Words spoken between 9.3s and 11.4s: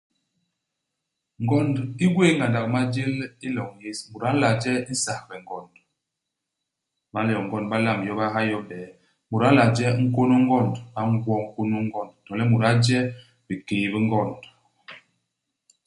a nla je nkônô u ngond. Ba ngwo